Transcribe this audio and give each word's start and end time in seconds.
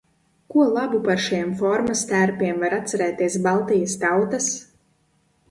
Ko 0.51 0.61
labu 0.77 1.01
par 1.07 1.19
šiem 1.25 1.51
formas 1.59 2.01
tērpiem 2.13 2.65
var 2.65 2.75
atcerēties 2.79 3.37
Baltijas 3.45 3.95
tautas? 4.07 4.51